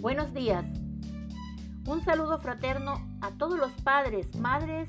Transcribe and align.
Buenos 0.00 0.32
días. 0.32 0.64
Un 1.84 2.04
saludo 2.04 2.38
fraterno 2.38 3.04
a 3.20 3.32
todos 3.32 3.58
los 3.58 3.72
padres, 3.82 4.32
madres 4.36 4.88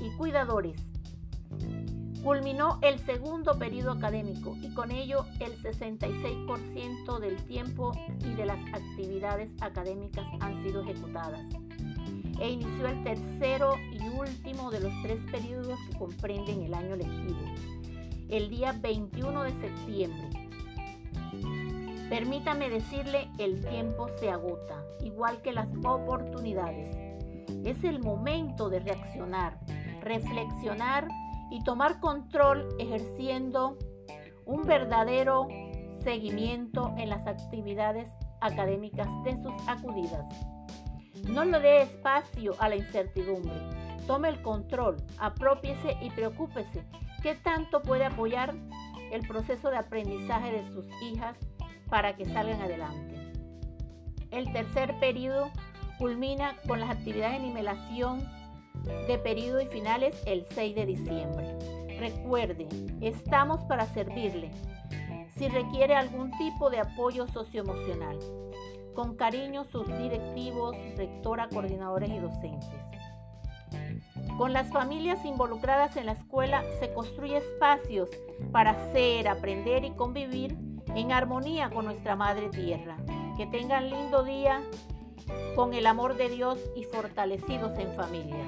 y 0.00 0.10
cuidadores. 0.16 0.74
Culminó 2.24 2.80
el 2.82 2.98
segundo 2.98 3.56
periodo 3.60 3.92
académico 3.92 4.56
y 4.60 4.74
con 4.74 4.90
ello 4.90 5.24
el 5.38 5.56
66% 5.62 7.20
del 7.20 7.36
tiempo 7.44 7.92
y 8.24 8.34
de 8.34 8.46
las 8.46 8.58
actividades 8.74 9.50
académicas 9.60 10.26
han 10.40 10.60
sido 10.64 10.82
ejecutadas. 10.82 11.46
E 12.40 12.50
inició 12.50 12.88
el 12.88 13.04
tercero 13.04 13.76
y 13.92 14.08
último 14.08 14.72
de 14.72 14.80
los 14.80 14.92
tres 15.04 15.20
periodos 15.30 15.78
que 15.88 15.96
comprenden 15.96 16.62
el 16.62 16.74
año 16.74 16.96
lectivo, 16.96 17.38
el 18.28 18.50
día 18.50 18.72
21 18.72 19.44
de 19.44 19.52
septiembre. 19.60 20.39
Permítame 22.10 22.68
decirle, 22.68 23.30
el 23.38 23.64
tiempo 23.64 24.08
se 24.18 24.30
agota, 24.30 24.84
igual 25.00 25.40
que 25.42 25.52
las 25.52 25.68
oportunidades. 25.84 26.90
Es 27.64 27.84
el 27.84 28.00
momento 28.00 28.68
de 28.68 28.80
reaccionar, 28.80 29.60
reflexionar 30.00 31.06
y 31.52 31.62
tomar 31.62 32.00
control 32.00 32.66
ejerciendo 32.80 33.78
un 34.44 34.62
verdadero 34.62 35.46
seguimiento 36.02 36.92
en 36.98 37.10
las 37.10 37.24
actividades 37.28 38.10
académicas 38.40 39.06
de 39.22 39.40
sus 39.40 39.52
acudidas. 39.68 40.26
No 41.28 41.44
le 41.44 41.60
dé 41.60 41.82
espacio 41.82 42.56
a 42.58 42.68
la 42.68 42.74
incertidumbre. 42.74 43.54
Tome 44.08 44.30
el 44.30 44.42
control, 44.42 44.96
apropiese 45.18 45.96
y 46.00 46.10
preocúpese 46.10 46.84
qué 47.22 47.36
tanto 47.36 47.80
puede 47.82 48.06
apoyar 48.06 48.52
el 49.12 49.24
proceso 49.28 49.70
de 49.70 49.76
aprendizaje 49.76 50.50
de 50.50 50.66
sus 50.66 50.86
hijas 51.02 51.36
para 51.90 52.16
que 52.16 52.24
salgan 52.24 52.62
adelante. 52.62 53.16
El 54.30 54.52
tercer 54.52 54.98
periodo 55.00 55.50
culmina 55.98 56.56
con 56.66 56.80
las 56.80 56.90
actividades 56.90 57.40
de 57.40 57.48
nivelación 57.48 58.26
de 59.06 59.18
periodo 59.18 59.60
y 59.60 59.66
finales 59.66 60.16
el 60.24 60.46
6 60.50 60.74
de 60.74 60.86
diciembre. 60.86 61.58
Recuerde, 61.98 62.68
estamos 63.02 63.60
para 63.64 63.86
servirle 63.86 64.50
si 65.36 65.48
requiere 65.48 65.94
algún 65.94 66.30
tipo 66.38 66.70
de 66.70 66.80
apoyo 66.80 67.26
socioemocional. 67.26 68.18
Con 68.94 69.16
cariño 69.16 69.64
sus 69.64 69.86
directivos, 69.86 70.76
rectora, 70.96 71.48
coordinadores 71.48 72.10
y 72.10 72.18
docentes. 72.18 72.68
Con 74.36 74.52
las 74.52 74.70
familias 74.70 75.24
involucradas 75.24 75.96
en 75.96 76.06
la 76.06 76.12
escuela 76.12 76.62
se 76.78 76.92
construye 76.92 77.38
espacios 77.38 78.08
para 78.52 78.70
hacer, 78.70 79.28
aprender 79.28 79.84
y 79.84 79.90
convivir 79.90 80.56
en 80.94 81.12
armonía 81.12 81.70
con 81.70 81.84
nuestra 81.84 82.16
Madre 82.16 82.48
Tierra. 82.48 82.96
Que 83.36 83.46
tengan 83.46 83.88
lindo 83.88 84.22
día 84.22 84.60
con 85.54 85.74
el 85.74 85.86
amor 85.86 86.16
de 86.16 86.28
Dios 86.28 86.58
y 86.76 86.84
fortalecidos 86.84 87.78
en 87.78 87.92
familia. 87.94 88.44